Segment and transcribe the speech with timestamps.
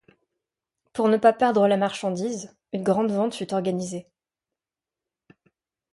[0.93, 4.07] Pour ne pas perdre la marchandise, une grande vente fut organisée.